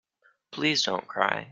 [0.51, 1.49] Please don't cry.